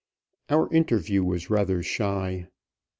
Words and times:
Our 0.49 0.73
interview 0.73 1.23
was 1.23 1.51
rather 1.51 1.83
shy. 1.83 2.47